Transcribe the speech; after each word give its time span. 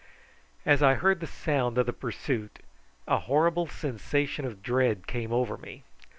As 0.65 0.81
I 0.81 0.95
heard 0.95 1.19
the 1.19 1.27
sound 1.27 1.77
of 1.77 1.85
the 1.85 1.93
pursuit 1.93 2.57
a 3.07 3.19
horrible 3.19 3.67
sensation 3.67 4.45
of 4.45 4.63
dread 4.63 5.05
came 5.05 5.31
over 5.31 5.57
me. 5.59 5.83